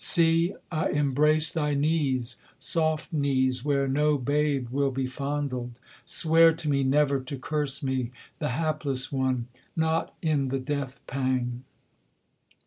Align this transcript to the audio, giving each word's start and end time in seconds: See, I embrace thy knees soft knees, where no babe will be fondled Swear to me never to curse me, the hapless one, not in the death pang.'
See, 0.03 0.55
I 0.71 0.89
embrace 0.89 1.53
thy 1.53 1.75
knees 1.75 2.37
soft 2.57 3.13
knees, 3.13 3.63
where 3.63 3.87
no 3.87 4.17
babe 4.17 4.69
will 4.71 4.89
be 4.89 5.05
fondled 5.05 5.77
Swear 6.05 6.53
to 6.53 6.67
me 6.67 6.83
never 6.83 7.19
to 7.19 7.37
curse 7.37 7.83
me, 7.83 8.09
the 8.39 8.49
hapless 8.49 9.11
one, 9.11 9.47
not 9.75 10.15
in 10.23 10.47
the 10.47 10.57
death 10.57 11.01
pang.' 11.05 11.65